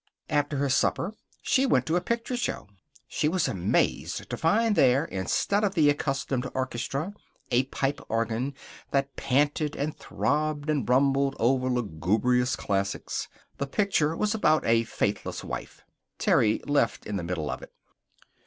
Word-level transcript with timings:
After 0.31 0.57
her 0.57 0.67
supper 0.67 1.13
she 1.43 1.67
went 1.67 1.85
to 1.85 1.95
a 1.95 2.01
picture 2.01 2.35
show. 2.35 2.67
She 3.07 3.27
was 3.27 3.47
amazed 3.47 4.27
to 4.31 4.35
find 4.35 4.75
there, 4.75 5.05
instead 5.05 5.63
of 5.63 5.75
the 5.75 5.91
accustomed 5.91 6.49
orchestra, 6.55 7.13
a 7.51 7.65
pipe 7.65 8.01
organ 8.09 8.55
that 8.89 9.15
panted 9.15 9.75
and 9.75 9.95
throbbed 9.95 10.71
and 10.71 10.89
rumbled 10.89 11.35
over 11.39 11.69
lugubrious 11.69 12.55
classics. 12.55 13.27
The 13.59 13.67
picture 13.67 14.15
was 14.17 14.33
about 14.33 14.65
a 14.65 14.85
faithless 14.85 15.43
wife. 15.43 15.83
Terry 16.17 16.63
left 16.65 17.05
in 17.05 17.17
the 17.17 17.23
middle 17.23 17.51
of 17.51 17.61
it. 17.61 17.71